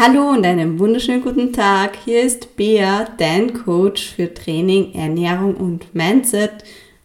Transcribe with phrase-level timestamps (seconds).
[0.00, 1.98] Hallo und einen wunderschönen guten Tag.
[2.04, 6.52] Hier ist Bea, dein Coach für Training, Ernährung und Mindset.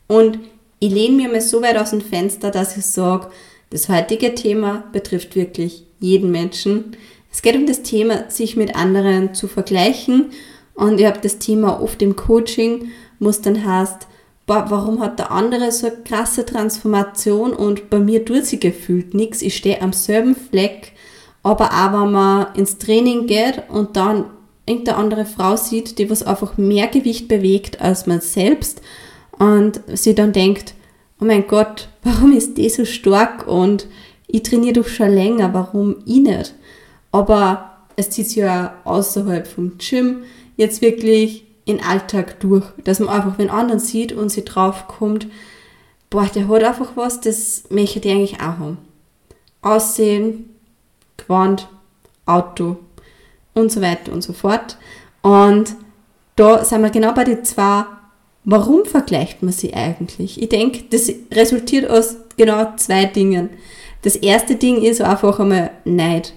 [0.06, 0.38] Und
[0.78, 3.32] ich lehne mir mal so weit aus dem Fenster, dass ich sage,
[3.71, 6.96] das heutige Thema betrifft wirklich jeden Menschen.
[7.32, 10.28] Es geht um das Thema, sich mit anderen zu vergleichen.
[10.75, 14.05] Und ich habe das Thema oft im Coaching, wo es dann heißt,
[14.46, 19.16] boah, warum hat der andere so eine krasse Transformation und bei mir tut sie gefühlt
[19.16, 19.41] nichts.
[19.41, 20.92] Ich stehe am selben Fleck
[21.44, 24.25] aber auch wenn man ins Training geht und dann
[24.65, 28.81] irgendeine andere Frau sieht, die was einfach mehr Gewicht bewegt als man selbst
[29.38, 30.73] und sie dann denkt,
[31.20, 33.87] oh mein Gott, warum ist die so stark und
[34.27, 36.55] ich trainiere doch schon länger, warum ich nicht?
[37.11, 40.23] Aber es zieht sich ja außerhalb vom Gym
[40.57, 45.27] jetzt wirklich in Alltag durch, dass man einfach wenn anderen sieht und sie drauf kommt,
[46.09, 48.77] boah, der hat einfach was, das möchte ich eigentlich auch haben.
[49.62, 50.52] Aussehen,
[51.27, 51.68] Gewand,
[52.26, 52.77] Auto
[53.54, 54.77] und so weiter und so fort.
[55.22, 55.76] Und
[56.36, 57.85] da sind wir genau bei den zwei,
[58.43, 60.41] warum vergleicht man sie eigentlich?
[60.41, 63.49] Ich denke, das resultiert aus genau zwei Dingen.
[64.02, 66.34] Das erste Ding ist einfach einmal Neid.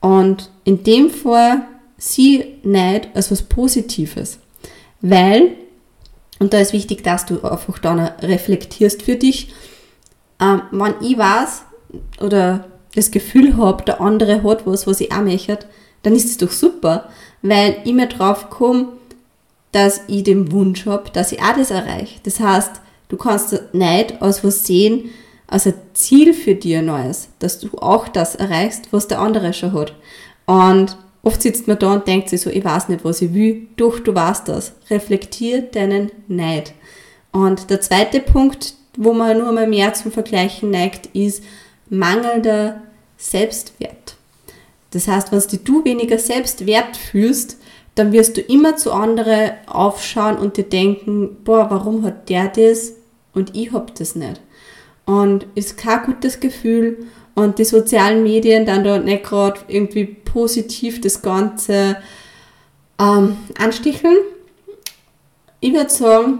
[0.00, 1.66] Und in dem Fall
[1.98, 4.38] sieh Neid als was Positives.
[5.02, 5.52] Weil,
[6.38, 9.52] und da ist wichtig, dass du einfach dann reflektierst für dich,
[10.40, 11.62] ähm, wenn ich weiß,
[12.20, 15.58] oder das Gefühl habe, der andere hat was, was ich auch möchte,
[16.02, 17.08] dann ist es doch super,
[17.42, 18.88] weil ich mir drauf komme,
[19.72, 22.18] dass ich den Wunsch habe, dass ich auch das erreiche.
[22.24, 25.10] Das heißt, du kannst nicht als was sehen,
[25.46, 29.72] als ein Ziel für ein neues, dass du auch das erreichst, was der andere schon
[29.72, 29.94] hat.
[30.46, 33.68] Und oft sitzt man da und denkt sich so, ich weiß nicht, was ich will.
[33.76, 34.72] Doch, du weißt das.
[34.90, 36.72] Reflektier deinen Neid.
[37.32, 41.44] Und der zweite Punkt, wo man nur mal mehr zum Vergleichen neigt, ist,
[41.90, 42.80] mangelnder
[43.16, 44.16] Selbstwert.
[44.92, 47.58] Das heißt, wenn du weniger Selbstwert fühlst,
[47.94, 52.92] dann wirst du immer zu anderen aufschauen und dir denken, boah, warum hat der das
[53.34, 54.40] und ich hab das nicht.
[55.04, 61.00] Und ist kein gutes Gefühl und die sozialen Medien dann da nicht gerade irgendwie positiv
[61.00, 61.96] das Ganze
[62.98, 64.18] ähm, ansticheln.
[65.60, 66.38] Ich würde sagen,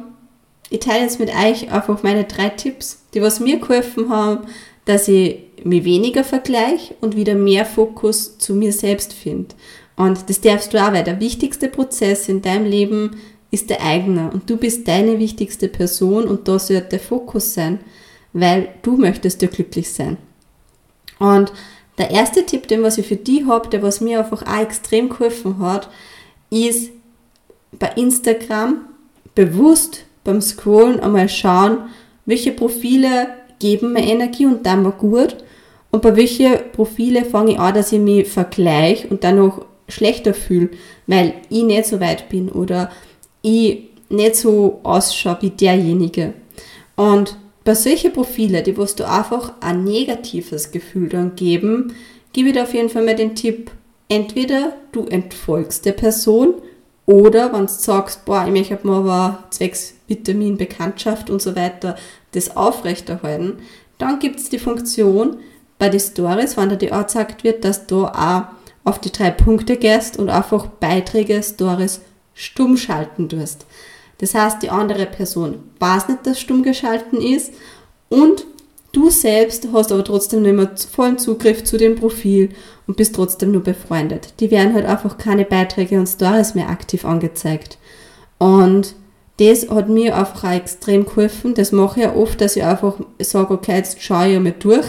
[0.71, 4.47] ich teile jetzt mit euch einfach meine drei Tipps, die was mir geholfen haben,
[4.91, 9.55] dass ich mich weniger vergleiche und wieder mehr Fokus zu mir selbst finde.
[9.95, 13.21] Und das darfst du auch, weil der wichtigste Prozess in deinem Leben
[13.53, 17.78] ist der eigene und du bist deine wichtigste Person und da sollte der Fokus sein,
[18.33, 20.17] weil du möchtest ja glücklich sein.
[21.21, 21.53] Und
[21.97, 25.09] der erste Tipp, den was ich für dich habe, der was mir einfach auch extrem
[25.09, 25.89] geholfen hat,
[26.51, 26.91] ist
[27.78, 28.87] bei Instagram
[29.37, 31.78] bewusst beim Scrollen einmal schauen,
[32.27, 35.37] welche Profile geben mir Energie und dann mir gut.
[35.93, 40.34] Und bei welchen Profile fange ich an, dass ich mich vergleiche und dann noch schlechter
[40.34, 40.71] fühle,
[41.06, 42.91] weil ich nicht so weit bin oder
[43.43, 46.34] ich nicht so ausschaue wie derjenige.
[46.97, 51.94] Und bei solchen Profile, die wirst du einfach ein negatives Gefühl dann geben,
[52.32, 53.71] gebe ich dir auf jeden Fall mal den Tipp,
[54.09, 56.54] entweder du entfolgst der Person
[57.06, 61.97] oder wenn du sagst, boah, ich möchte mal aber zwecks Vitamin, Bekanntschaft und so weiter
[62.33, 63.59] das aufrechterhalten,
[63.99, 65.37] dann gibt es die Funktion
[65.79, 68.45] bei den Stories, wenn da die angezeigt wird, dass du auch
[68.85, 72.01] auf die drei Punkte gehst und einfach Beiträge, Stories
[72.35, 73.67] stumm schalten tust.
[74.19, 77.53] Das heißt, die andere Person weiß nicht, dass stumm geschalten ist
[78.09, 78.45] und
[78.93, 82.51] du selbst hast aber trotzdem nicht mehr vollen Zugriff zu dem Profil
[82.87, 84.35] und bist trotzdem nur befreundet.
[84.41, 87.79] Die werden halt einfach keine Beiträge und Stories mehr aktiv angezeigt.
[88.39, 88.95] Und
[89.41, 91.55] das hat mir einfach auch extrem geholfen.
[91.55, 94.87] Das mache ich ja oft, dass ich einfach sage, okay, jetzt schaue ich einmal durch.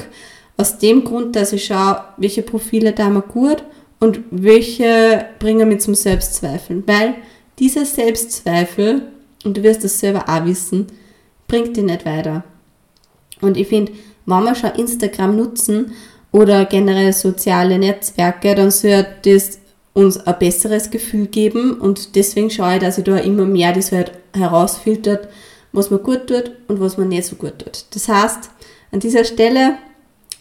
[0.58, 3.64] Aus dem Grund, dass ich schaue, welche Profile da mir gut
[4.02, 6.84] und welche bringen mich zum Selbstzweifeln.
[6.86, 7.16] Weil
[7.60, 9.04] dieser Selbstzweifel,
[9.46, 10.88] und du wirst das selber auch wissen,
[11.48, 12.44] bringt dich nicht weiter.
[13.40, 13.94] Und ich finde,
[14.26, 15.94] wenn wir schon Instagram nutzen
[16.34, 19.61] oder generell soziale Netzwerke, dann sollte das
[19.94, 23.92] uns ein besseres Gefühl geben und deswegen schaue ich, dass ich da immer mehr das
[23.92, 25.28] halt herausfiltert,
[25.74, 27.86] was mir gut tut und was mir nicht so gut tut.
[27.94, 28.50] Das heißt,
[28.92, 29.76] an dieser Stelle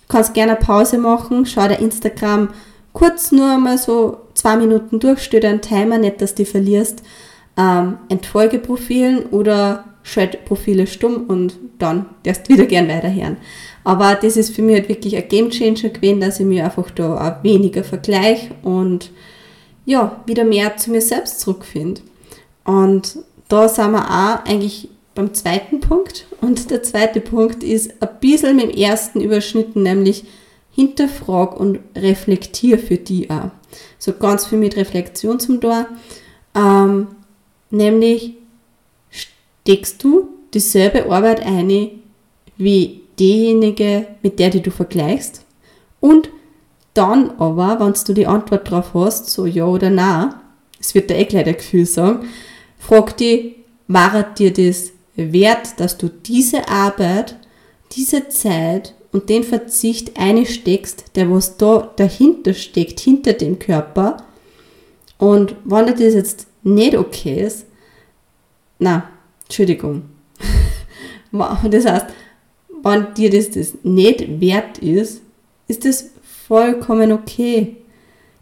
[0.09, 2.51] kannst gerne eine Pause machen, schau dir Instagram
[2.93, 7.03] kurz nur mal so zwei Minuten durch, stell dir einen Timer, nicht, dass du verlierst,
[7.57, 13.37] ähm, entfolge Profilen oder schalt Profile stumm und dann darfst du wieder gern weiterhören.
[13.85, 16.91] Aber das ist für mich halt wirklich ein Game Changer gewesen, dass ich mir einfach
[16.91, 19.11] da auch weniger vergleiche und
[19.85, 22.03] ja, wieder mehr zu mir selbst zurückfinde.
[22.65, 23.19] Und
[23.49, 26.27] da sind wir auch eigentlich beim zweiten Punkt.
[26.41, 30.25] Und der zweite Punkt ist ein bisschen mit dem ersten überschnitten, nämlich
[30.73, 33.51] hinterfrag und reflektier für die auch.
[33.99, 35.87] So ganz viel mit Reflexion zum Tor.
[36.55, 37.09] Ähm,
[37.71, 38.35] nämlich
[39.11, 41.91] steckst du dieselbe Arbeit ein
[42.57, 45.45] wie diejenige, mit der die du vergleichst.
[46.01, 46.31] Und
[46.95, 50.35] dann aber, wenn du die Antwort drauf hast, so ja oder nein,
[50.81, 52.29] es wird dir eh gleich ein Gefühl sagen,
[52.79, 53.57] frag dich,
[53.87, 57.37] war dir das wert, dass du diese Arbeit,
[57.93, 64.25] diese Zeit und den Verzicht einsteckst, der was da dahinter steckt, hinter dem Körper.
[65.19, 67.67] Und wenn dir das jetzt nicht okay ist,
[68.79, 69.11] na,
[69.45, 70.03] Entschuldigung.
[71.33, 72.07] das heißt,
[72.83, 75.21] wenn dir das, das nicht wert ist,
[75.69, 76.11] ist das
[76.51, 77.77] vollkommen okay.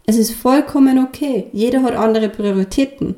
[0.07, 1.45] Es ist vollkommen okay.
[1.53, 3.13] Jeder hat andere Prioritäten.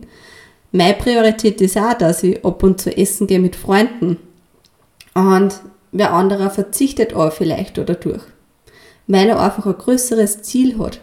[0.73, 4.17] Meine Priorität ist auch, dass ich ab und zu essen gehe mit Freunden.
[5.13, 5.61] Und
[5.93, 8.21] wer anderer verzichtet auch vielleicht oder durch.
[9.07, 10.99] Weil er einfach ein größeres Ziel hat.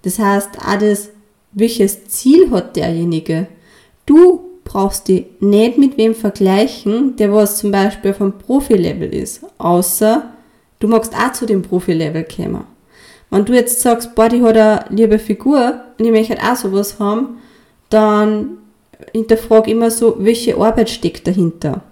[0.00, 1.10] Das heißt, auch das,
[1.52, 3.48] welches Ziel hat derjenige?
[4.06, 10.32] Du brauchst dich nicht mit wem vergleichen, der was zum Beispiel vom Profi-Level ist, außer
[10.78, 12.69] du magst auch zu dem Profi-Level kommen.
[13.30, 16.98] Wenn du jetzt sagst, boah, die hat eine liebe Figur und ich möchte auch sowas
[16.98, 17.38] haben,
[17.88, 18.58] dann
[19.12, 21.82] hinterfrage immer so, welche Arbeit steckt dahinter.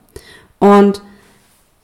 [0.58, 1.02] Und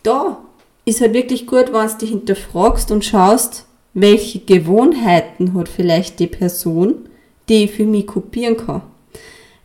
[0.03, 0.39] da
[0.85, 6.27] ist halt wirklich gut, wenn du dich hinterfragst und schaust, welche Gewohnheiten hat vielleicht die
[6.27, 7.09] Person,
[7.49, 8.83] die ich für mich kopieren kann.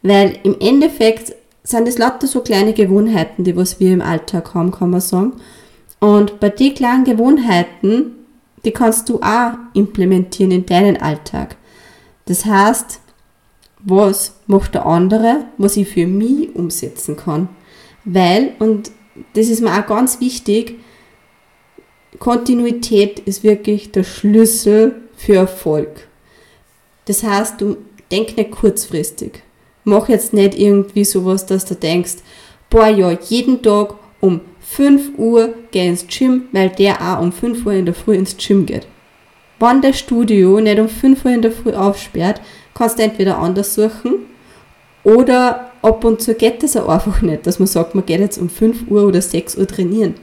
[0.01, 1.33] Weil im Endeffekt
[1.63, 5.33] sind es lauter so kleine Gewohnheiten, die was wir im Alltag haben, kann man sagen.
[5.99, 8.15] Und bei den kleinen Gewohnheiten,
[8.65, 11.55] die kannst du auch implementieren in deinen Alltag.
[12.25, 12.99] Das heißt,
[13.79, 17.49] was macht der andere, was ich für mich umsetzen kann.
[18.03, 18.91] Weil, und
[19.33, 20.79] das ist mir auch ganz wichtig,
[22.19, 26.07] Kontinuität ist wirklich der Schlüssel für Erfolg.
[27.05, 27.77] Das heißt, du
[28.11, 29.43] denk nicht kurzfristig.
[29.83, 32.17] Mach jetzt nicht irgendwie sowas, dass du denkst,
[32.69, 37.65] boah ja, jeden Tag um 5 Uhr geh ins Gym, weil der auch um 5
[37.65, 38.87] Uhr in der Früh ins Gym geht.
[39.59, 42.41] Wenn das Studio nicht um 5 Uhr in der Früh aufsperrt,
[42.73, 44.25] kannst du entweder anders suchen
[45.03, 48.37] oder ab und zu geht das auch einfach nicht, dass man sagt, man geht jetzt
[48.37, 50.15] um 5 Uhr oder 6 Uhr trainieren.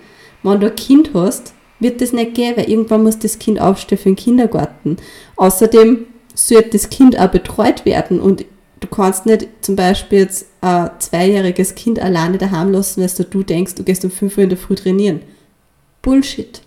[0.43, 3.99] Wenn du ein Kind hast, wird das nicht gehen, weil irgendwann muss das Kind aufstehen
[3.99, 4.97] für den Kindergarten.
[5.37, 8.45] Außerdem sollte das Kind auch betreut werden und
[8.81, 13.75] du kannst nicht zum Beispiel jetzt ein zweijähriges Kind alleine daheim lassen, weil du denkst,
[13.75, 15.23] du gehst um 5 Uhr in der Früh trainieren.
[16.03, 16.63] Bullshit.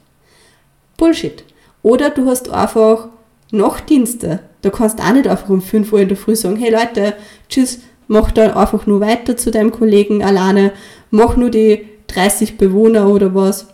[0.98, 1.44] Bullshit.
[1.82, 3.10] Oder du hast einfach
[3.52, 4.40] Nachtdienste.
[4.62, 7.14] Da kannst du auch nicht einfach um 5 Uhr in der Früh sagen, hey Leute,
[7.48, 10.74] tschüss, mach da einfach nur weiter zu deinem Kollegen alleine,
[11.10, 13.68] mach nur die 30 Bewohner oder was.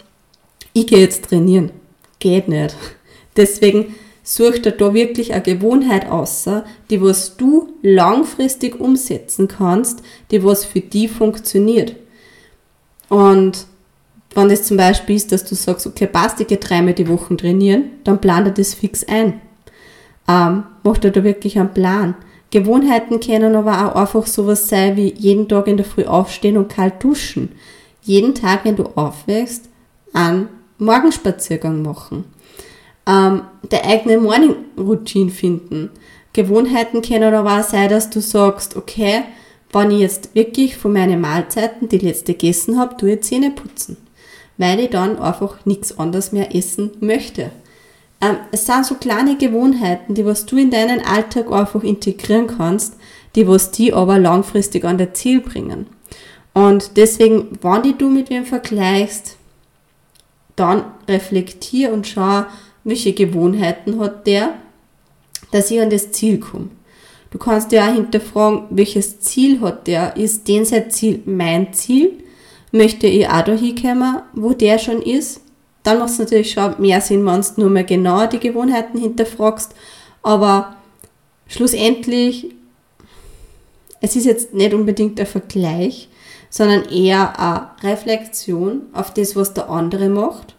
[0.74, 1.72] Ich gehe jetzt trainieren.
[2.20, 2.76] Geht nicht.
[3.38, 10.02] Deswegen such dir da wirklich eine Gewohnheit außer, die was du langfristig umsetzen kannst,
[10.32, 11.96] die was für die funktioniert.
[13.08, 13.68] Und
[14.34, 17.38] wenn das zum Beispiel ist, dass du sagst, okay, passt, ich gehe dreimal die Woche
[17.38, 19.42] trainieren, dann plan dir das fix ein.
[20.28, 22.16] Ähm, mach dir da wirklich einen Plan.
[22.50, 26.70] Gewohnheiten können aber auch einfach sowas sein wie jeden Tag in der Früh aufstehen und
[26.70, 27.52] kalt duschen.
[28.02, 29.70] Jeden Tag, wenn du aufwächst,
[30.14, 30.50] einen
[30.80, 32.26] Morgenspaziergang machen
[33.08, 33.42] ähm,
[33.72, 35.90] der eigene Morning Routine finden.
[36.34, 39.24] Gewohnheiten können aber auch sein, dass du sagst, okay,
[39.72, 43.98] wenn ich jetzt wirklich von meinen Mahlzeiten die letzte gegessen habe, tue ich Zähne putzen.
[44.58, 47.52] Weil ich dann einfach nichts anderes mehr essen möchte.
[48.22, 52.96] Ähm, es sind so kleine Gewohnheiten, die was du in deinen Alltag einfach integrieren kannst,
[53.36, 55.88] die was die aber langfristig an der Ziel bringen.
[56.54, 59.36] Und deswegen, wenn du mit wem vergleichst,
[60.56, 62.46] dann reflektier und schau,
[62.86, 64.54] welche Gewohnheiten hat der,
[65.52, 66.70] dass ich an das Ziel komme.
[67.32, 70.16] Du kannst dir auch hinterfragen, welches Ziel hat der?
[70.16, 72.24] Ist den sein Ziel mein Ziel?
[72.72, 75.42] Möchte ich auch da hinkommen, wo der schon ist?
[75.84, 79.74] Dann macht es natürlich schon mehr Sinn, wenn du nur mehr genauer die Gewohnheiten hinterfragst.
[80.22, 80.76] Aber
[81.48, 82.52] schlussendlich,
[84.00, 86.10] es ist jetzt nicht unbedingt der Vergleich,
[86.50, 90.56] sondern eher eine Reflexion auf das, was der andere macht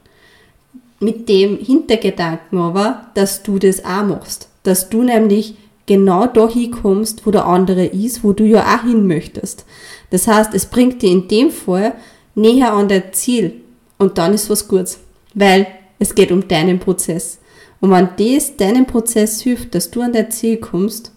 [1.00, 4.48] mit dem Hintergedanken aber, dass du das auch machst.
[4.62, 9.06] Dass du nämlich genau da hinkommst, wo der andere ist, wo du ja auch hin
[9.06, 9.64] möchtest.
[10.10, 11.94] Das heißt, es bringt dir in dem Fall
[12.34, 13.60] näher an dein Ziel
[13.98, 14.98] und dann ist was Gutes,
[15.34, 15.66] weil
[15.98, 17.38] es geht um deinen Prozess.
[17.80, 21.12] Und wenn das deinem Prozess hilft, dass du an dein Ziel kommst,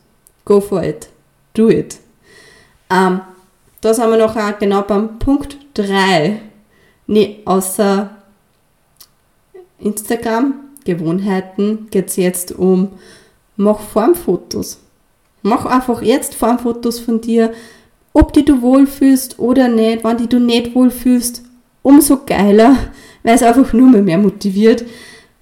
[0.45, 1.09] go for it.
[1.53, 1.97] Do it.
[2.89, 3.21] Ähm,
[3.81, 6.41] da sind wir noch genau beim Punkt 3.
[7.07, 8.09] Nee, außer
[9.79, 10.55] Instagram,
[10.85, 12.89] Gewohnheiten, geht es jetzt um
[13.59, 14.79] mach Formfotos.
[15.41, 17.53] Mach einfach jetzt Formfotos von dir,
[18.13, 20.03] ob die du wohlfühlst oder nicht.
[20.03, 21.43] Wenn die du nicht wohlfühlst,
[21.83, 22.77] umso geiler,
[23.23, 24.85] weil es einfach nur mehr motiviert,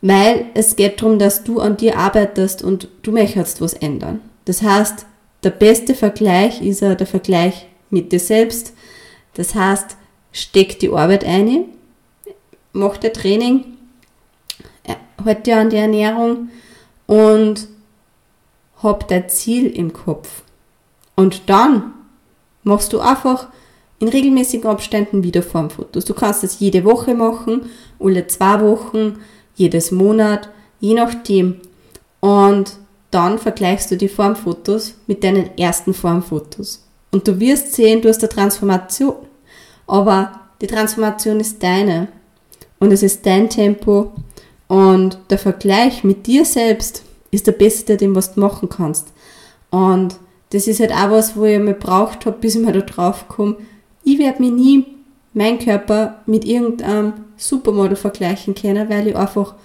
[0.01, 4.21] weil es geht darum, dass du an dir arbeitest und du möchtest was ändern.
[4.45, 5.05] Das heißt,
[5.43, 8.73] der beste Vergleich ist ja der Vergleich mit dir selbst.
[9.35, 9.95] Das heißt,
[10.31, 11.65] steck die Arbeit ein,
[12.73, 13.76] mach der Training,
[15.23, 16.49] halt dir an die Ernährung
[17.05, 17.67] und
[18.81, 20.43] hab dein Ziel im Kopf.
[21.15, 21.93] Und dann
[22.63, 23.47] machst du einfach
[23.99, 26.05] in regelmäßigen Abständen wieder Formfotos.
[26.05, 27.69] Du kannst das jede Woche machen,
[27.99, 29.19] alle zwei Wochen,
[29.55, 31.61] jedes Monat, je nachdem.
[32.19, 32.73] Und
[33.09, 36.83] dann vergleichst du die Formfotos mit deinen ersten Formfotos.
[37.11, 39.15] Und du wirst sehen, du hast eine Transformation.
[39.87, 42.09] Aber die Transformation ist deine.
[42.79, 44.11] Und es ist dein Tempo.
[44.67, 49.07] Und der Vergleich mit dir selbst ist der beste, den was du machen kannst.
[49.69, 50.17] Und
[50.51, 53.27] das ist halt auch was, wo ich mal braucht habe, bis ich mal da drauf
[53.27, 53.57] komme.
[54.03, 54.85] Ich werde mir nie
[55.33, 59.55] meinen Körper mit irgendeinem Supermodel vergleichen können, weil ich einfach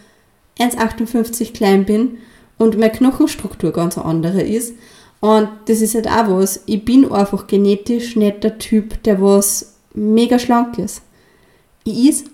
[0.58, 2.18] 1,58 klein bin
[2.58, 4.74] und meine Knochenstruktur ganz andere ist.
[5.20, 6.62] Und das ist halt auch was.
[6.66, 11.02] Ich bin einfach genetisch nicht der Typ, der was mega schlank ist.
[11.84, 12.31] Ich ist.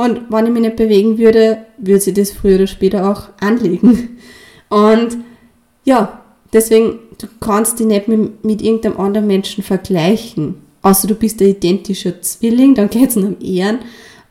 [0.00, 4.16] Und wenn ich mich nicht bewegen würde, würde sich das früher oder später auch anlegen.
[4.70, 5.18] Und
[5.84, 6.22] ja,
[6.54, 10.54] deswegen, du kannst dich nicht mit, mit irgendeinem anderen Menschen vergleichen.
[10.80, 13.80] Außer du bist ein identischer Zwilling, dann geht es um Ehren.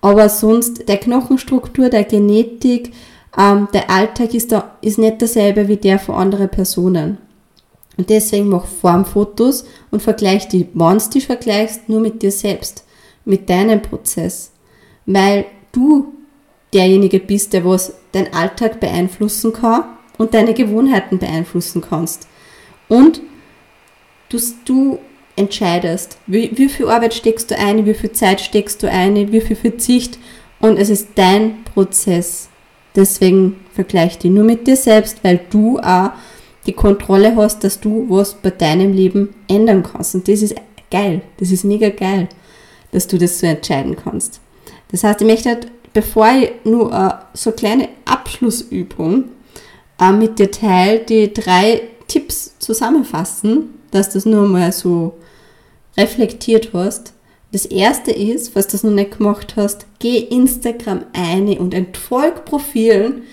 [0.02, 2.92] Aber sonst, der Knochenstruktur, der Genetik,
[3.38, 7.20] ähm, der Alltag ist, da, ist nicht derselbe wie der von anderen Personen.
[7.96, 12.86] Und deswegen mach Formfotos und vergleich die, wenn du dich vergleichst, nur mit dir selbst,
[13.24, 14.52] mit deinem Prozess.
[15.06, 16.14] Weil du
[16.74, 19.86] derjenige bist, der was deinen Alltag beeinflussen kann
[20.18, 22.28] und deine Gewohnheiten beeinflussen kannst.
[22.88, 23.22] Und
[24.30, 25.00] du, du
[25.36, 29.42] entscheidest, wie, wie viel Arbeit steckst du ein, wie viel Zeit steckst du ein, wie
[29.42, 30.20] viel Verzicht
[30.60, 32.50] und es ist dein Prozess.
[32.96, 36.12] Deswegen vergleich dich nur mit dir selbst, weil du auch
[36.66, 40.16] die Kontrolle hast, dass du was bei deinem Leben ändern kannst.
[40.16, 40.56] Und das ist
[40.92, 41.22] geil.
[41.38, 42.28] Das ist mega geil,
[42.92, 44.42] dass du das so entscheiden kannst.
[44.91, 49.25] Das heißt, ich möchte halt, bevor ich nur so eine kleine Abschlussübung
[50.01, 55.13] uh, mit dir teile, die drei Tipps zusammenfassen, dass das nur mal so
[55.98, 57.13] reflektiert hast.
[57.51, 62.46] Das erste ist, falls du das noch nicht gemacht hast, geh Instagram ein und entfolg
[62.46, 63.24] Profilen,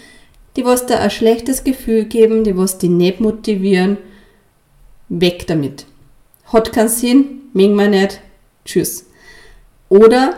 [0.56, 3.98] die was dir ein schlechtes Gefühl geben, die was dich nicht motivieren.
[5.08, 5.84] Weg damit.
[6.46, 8.20] Hat keinen Sinn, mögen wir nicht.
[8.64, 9.06] Tschüss.
[9.88, 10.34] Oder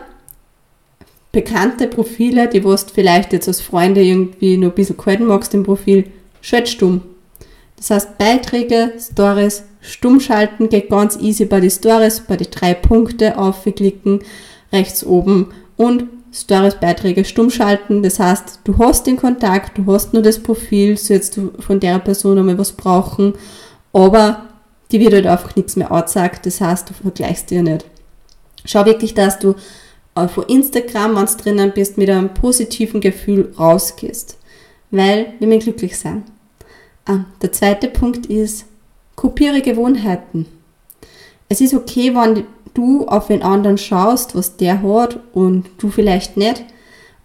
[1.38, 5.62] bekannte Profile, die was vielleicht jetzt als Freunde irgendwie nur ein bisschen gehalten magst im
[5.62, 6.04] Profil,
[6.40, 7.02] schalt stumm.
[7.76, 12.74] Das heißt, Beiträge, Stories, stumm schalten geht ganz easy bei den Stories, bei den drei
[12.74, 14.18] Punkte aufklicken,
[14.72, 18.02] rechts oben und Stories, Beiträge stumm schalten.
[18.02, 22.00] Das heißt, du hast den Kontakt, du hast nur das Profil, sollst du von der
[22.00, 23.34] Person einmal was brauchen,
[23.92, 24.48] aber
[24.90, 27.84] die wird halt einfach nichts mehr angezeigt, das heißt, du vergleichst dir nicht.
[28.64, 29.54] Schau wirklich, dass du
[30.26, 34.36] von Instagram, wenn du drinnen bist, mit einem positiven Gefühl rausgehst,
[34.90, 36.24] weil wir möchten glücklich sein.
[37.06, 38.66] Ah, der zweite Punkt ist,
[39.14, 40.46] kopiere Gewohnheiten.
[41.48, 42.44] Es ist okay, wenn
[42.74, 46.64] du auf den anderen schaust, was der hat und du vielleicht nicht,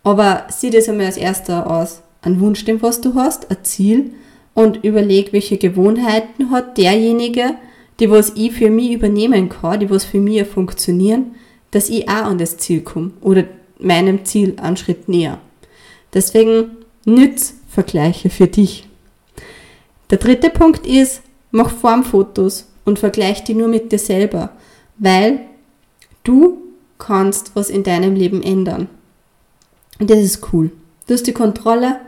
[0.03, 2.01] aber sieh das einmal als erster aus.
[2.21, 4.11] Ein Wunsch, den was du hast, ein Ziel
[4.53, 7.55] und überleg, welche Gewohnheiten hat derjenige,
[7.99, 11.35] die was ich für mich übernehmen kann, die was für mich funktionieren,
[11.73, 13.45] dass ich auch an das Ziel komme oder
[13.79, 15.39] meinem Ziel einen Schritt näher.
[16.13, 18.87] Deswegen nütz Vergleiche für dich.
[20.11, 24.51] Der dritte Punkt ist, mach Formfotos und vergleich die nur mit dir selber,
[24.99, 25.39] weil
[26.23, 26.59] du
[26.99, 28.87] kannst was in deinem Leben ändern.
[29.99, 30.71] Und das ist cool.
[31.07, 31.99] Du hast die Kontrolle,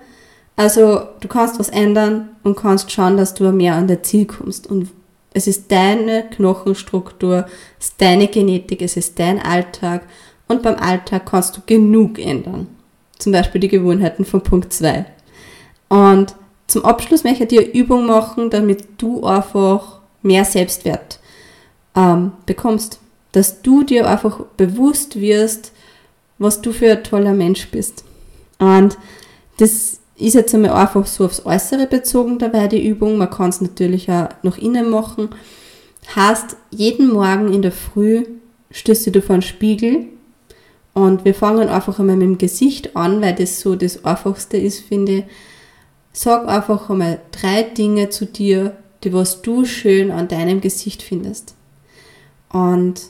[0.56, 4.68] also du kannst was ändern und kannst schauen, dass du mehr an dein Ziel kommst.
[4.68, 4.90] Und
[5.36, 7.46] es ist deine Knochenstruktur,
[7.77, 10.04] es ist deine Genetik, es ist dein Alltag
[10.48, 12.68] und beim Alltag kannst du genug ändern.
[13.20, 15.06] Zum Beispiel die Gewohnheiten von Punkt 2.
[15.89, 16.36] Und
[16.68, 21.20] zum Abschluss möchte ich dir Übung machen, damit du einfach mehr Selbstwert
[21.98, 23.00] ähm, bekommst.
[23.34, 25.74] Dass du dir einfach bewusst wirst,
[26.38, 28.06] was du für ein toller Mensch bist.
[28.58, 28.98] Und
[29.58, 33.18] das ist jetzt einmal einfach so aufs Äußere bezogen dabei, die Übung.
[33.18, 35.30] Man kann es natürlich auch nach innen machen.
[36.16, 38.26] Heißt, jeden Morgen in der Früh
[38.72, 40.06] stößt du vor einen Spiegel
[40.94, 44.80] und wir fangen einfach einmal mit dem Gesicht an, weil das so das Einfachste ist,
[44.80, 45.24] finde ich
[46.18, 51.56] Sag einfach einmal drei Dinge zu dir, die was du schön an deinem Gesicht findest.
[52.48, 53.02] Und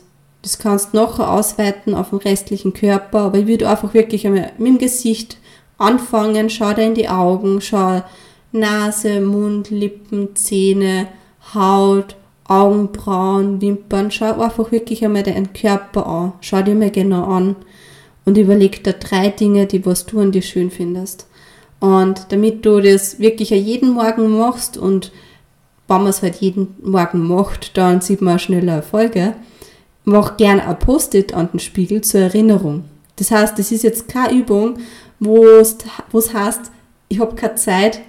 [0.42, 4.50] das kannst du nachher ausweiten auf den restlichen Körper, aber ich würde einfach wirklich einmal
[4.58, 5.38] mit dem Gesicht
[5.78, 8.02] anfangen, schau dir in die Augen, schau
[8.52, 11.08] Nase, Mund, Lippen, Zähne,
[11.54, 12.16] Haut,
[12.48, 17.56] Augenbrauen, Wimpern, schau einfach wirklich einmal deinen Körper an, schau dir mal genau an
[18.24, 21.26] und überleg da drei Dinge, die was du an dir schön findest.
[21.80, 25.12] Und damit du das wirklich jeden Morgen machst und
[25.88, 29.34] wenn man es halt jeden Morgen macht, dann sieht man schneller Erfolge,
[30.04, 32.84] mach gern ein Post-it an den Spiegel zur Erinnerung.
[33.16, 34.78] Das heißt, das ist jetzt keine Übung,
[35.20, 36.70] wo es heißt,
[37.08, 38.00] ich habe keine Zeit.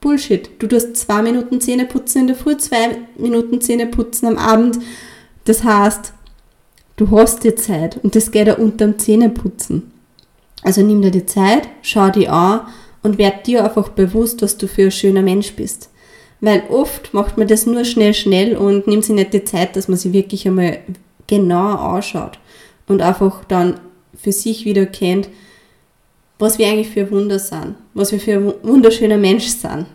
[0.00, 0.50] Bullshit.
[0.58, 4.78] Du tust zwei Minuten Zähne putzen in der Früh, zwei Minuten Zähne putzen am Abend.
[5.44, 6.12] Das heißt,
[6.96, 9.92] du hast die Zeit und das geht auch unterm Zähneputzen.
[10.62, 12.66] Also nimm dir die Zeit, schau die an
[13.02, 15.90] und werd dir einfach bewusst, was du für ein schöner Mensch bist.
[16.40, 19.88] Weil oft macht man das nur schnell, schnell und nimmt sich nicht die Zeit, dass
[19.88, 20.78] man sich wirklich einmal
[21.26, 22.38] genau anschaut
[22.86, 23.80] und einfach dann
[24.14, 25.28] für sich wieder kennt,
[26.38, 29.86] was wir eigentlich für Wunder sind, was wir für ein wunderschöner Mensch sind.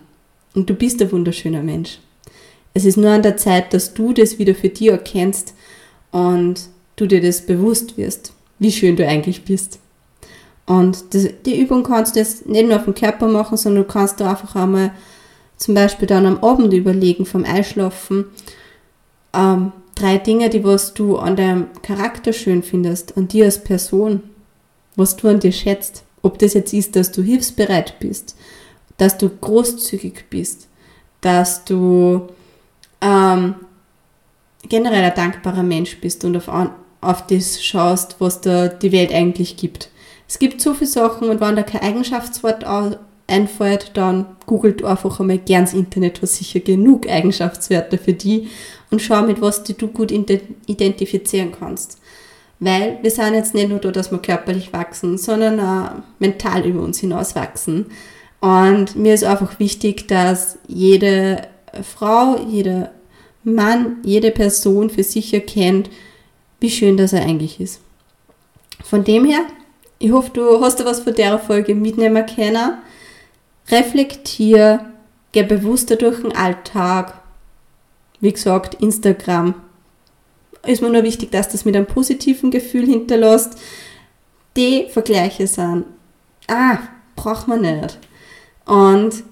[0.55, 1.99] Und du bist ein wunderschöner Mensch.
[2.73, 5.53] Es ist nur an der Zeit, dass du das wieder für dich erkennst
[6.11, 6.61] und
[6.95, 9.79] du dir das bewusst wirst, wie schön du eigentlich bist.
[10.65, 13.89] Und das, die Übung kannst du jetzt nicht nur auf dem Körper machen, sondern du
[13.89, 14.91] kannst da einfach einmal
[15.57, 18.25] zum Beispiel dann am Abend überlegen, vom Einschlafen,
[19.33, 24.21] ähm, drei Dinge, die was du an deinem Charakter schön findest, an dir als Person,
[24.95, 26.03] was du an dir schätzt.
[26.21, 28.35] Ob das jetzt ist, dass du hilfsbereit bist,
[28.97, 30.67] dass du großzügig bist,
[31.21, 32.27] dass du
[33.01, 33.55] ähm,
[34.67, 36.49] generell ein dankbarer Mensch bist und auf,
[37.01, 39.89] auf das schaust, was da die Welt eigentlich gibt.
[40.27, 42.63] Es gibt so viele Sachen und wenn da kein Eigenschaftswort
[43.27, 48.49] einfällt, dann googelt einfach einmal gern ins Internet, was sicher genug Eigenschaftswerte für die
[48.91, 51.99] und schau mit was die du gut identifizieren kannst.
[52.59, 56.81] Weil wir sind jetzt nicht nur da, dass wir körperlich wachsen, sondern auch mental über
[56.81, 57.85] uns hinaus wachsen.
[58.41, 61.47] Und mir ist einfach wichtig, dass jede
[61.83, 62.91] Frau, jeder
[63.43, 65.89] Mann, jede Person für sich erkennt,
[66.59, 67.79] wie schön das er eigentlich ist.
[68.83, 69.41] Von dem her,
[69.97, 72.77] ich hoffe, du hast da was von der Folge mitnehmen können.
[73.69, 74.91] Reflektier,
[75.31, 77.21] geh bewusster durch den Alltag.
[78.19, 79.55] Wie gesagt, Instagram
[80.65, 83.57] ist mir nur wichtig, dass das mit einem positiven Gefühl hinterlässt.
[84.57, 85.85] Die Vergleiche sind,
[86.47, 86.79] ah,
[87.15, 87.97] braucht man nicht.
[88.65, 89.23] Und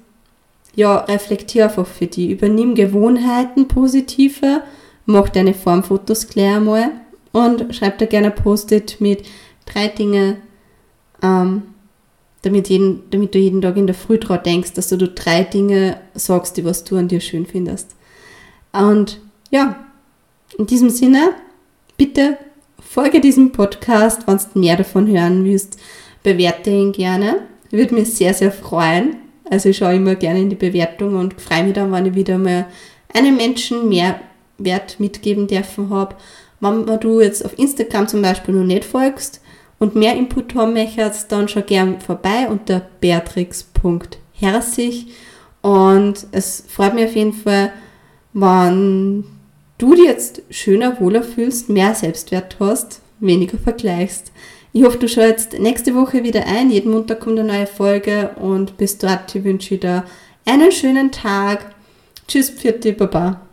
[0.76, 2.32] ja, reflektier einfach für die.
[2.32, 4.62] Übernimm Gewohnheiten positive,
[5.06, 6.92] mach deine Formfotos gleich einmal
[7.32, 9.24] und schreib da gerne ein Post-it mit
[9.66, 10.38] drei Dinge,
[11.24, 11.64] ähm,
[12.44, 16.00] damit, jeden, damit du jeden Tag in der Früh dran denkst, dass du drei Dinge
[16.14, 17.96] sagst, die was du an dir schön findest.
[18.72, 19.87] Und ja,
[20.58, 21.34] in diesem Sinne,
[21.98, 22.38] bitte
[22.80, 25.80] folge diesem Podcast, wenn du mehr davon hören willst,
[26.24, 27.42] bewerte ihn gerne.
[27.70, 29.18] Würde mich sehr, sehr freuen.
[29.50, 32.38] Also ich schaue immer gerne in die Bewertung und freue mich dann, wenn ich wieder
[32.38, 32.66] mal
[33.14, 34.20] einem Menschen mehr
[34.58, 36.16] Wert mitgeben dürfen habe.
[36.60, 39.42] Wenn du jetzt auf Instagram zum Beispiel noch nicht folgst
[39.80, 45.08] und mehr Input haben möchtest, dann schau gerne vorbei unter beatrix.herzig
[45.62, 47.72] und es freut mich auf jeden Fall,
[48.34, 49.37] wenn
[49.78, 54.32] du dich jetzt schöner, wohler fühlst, mehr Selbstwert hast, weniger vergleichst.
[54.74, 56.70] Ich hoffe, du schaust nächste Woche wieder ein.
[56.70, 60.04] Jeden Montag kommt eine neue Folge und bis dort wünsche ich dir
[60.46, 61.74] einen schönen Tag.
[62.28, 63.47] Tschüss, Pfiat, Baba.